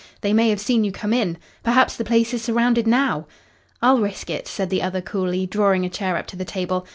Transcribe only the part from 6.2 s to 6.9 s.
to the table.